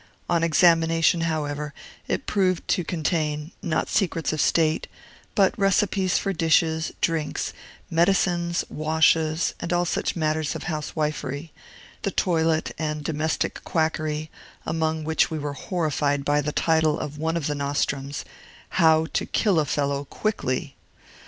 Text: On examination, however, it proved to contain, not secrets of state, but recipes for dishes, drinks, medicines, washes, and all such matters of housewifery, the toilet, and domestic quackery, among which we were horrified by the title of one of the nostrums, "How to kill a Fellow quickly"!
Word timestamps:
On 0.27 0.43
examination, 0.43 1.21
however, 1.29 1.75
it 2.07 2.25
proved 2.25 2.67
to 2.69 2.83
contain, 2.83 3.51
not 3.61 3.87
secrets 3.87 4.33
of 4.33 4.41
state, 4.41 4.87
but 5.35 5.53
recipes 5.59 6.17
for 6.17 6.33
dishes, 6.33 6.91
drinks, 7.01 7.53
medicines, 7.87 8.65
washes, 8.67 9.53
and 9.59 9.71
all 9.71 9.85
such 9.85 10.15
matters 10.15 10.55
of 10.55 10.63
housewifery, 10.63 11.51
the 12.01 12.09
toilet, 12.09 12.71
and 12.79 13.03
domestic 13.03 13.63
quackery, 13.63 14.31
among 14.65 15.03
which 15.03 15.29
we 15.29 15.37
were 15.37 15.53
horrified 15.53 16.25
by 16.25 16.41
the 16.41 16.51
title 16.51 16.99
of 16.99 17.19
one 17.19 17.37
of 17.37 17.45
the 17.45 17.53
nostrums, 17.53 18.25
"How 18.81 19.05
to 19.13 19.27
kill 19.27 19.59
a 19.59 19.65
Fellow 19.65 20.05
quickly"! 20.05 20.75